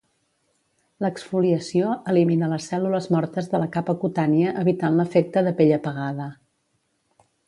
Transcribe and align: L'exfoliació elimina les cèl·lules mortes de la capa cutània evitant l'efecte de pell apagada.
L'exfoliació 1.03 1.91
elimina 2.13 2.49
les 2.53 2.69
cèl·lules 2.71 3.09
mortes 3.15 3.49
de 3.51 3.61
la 3.63 3.67
capa 3.75 3.95
cutània 4.05 4.55
evitant 4.63 4.97
l'efecte 5.01 5.45
de 5.49 5.53
pell 5.61 5.75
apagada. 5.77 6.27